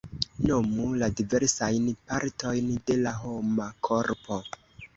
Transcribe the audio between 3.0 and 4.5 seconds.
la homa korpo.